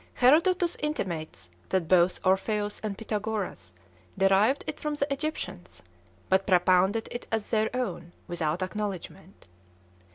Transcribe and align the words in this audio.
Herodotus 0.15 0.75
intimates 0.79 1.51
that 1.69 1.87
both 1.87 2.19
Orpheus 2.25 2.79
and 2.81 2.97
Pythagoras 2.97 3.75
derived 4.17 4.63
it 4.65 4.79
from 4.79 4.95
the 4.95 5.13
Egyptians, 5.13 5.83
but 6.27 6.47
propounded 6.47 7.07
it 7.11 7.27
as 7.31 7.51
their 7.51 7.69
own, 7.75 8.11
without 8.27 8.63
acknowledgment. 8.63 9.45